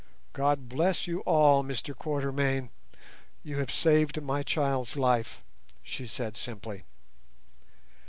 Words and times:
"God 0.33 0.67
bless 0.67 1.05
you 1.05 1.19
all, 1.27 1.63
Mr 1.63 1.95
Quatermain; 1.95 2.71
you 3.43 3.57
have 3.57 3.69
saved 3.69 4.19
my 4.19 4.41
child's 4.41 4.95
life," 4.95 5.43
she 5.83 6.07
said 6.07 6.35
simply. 6.35 6.85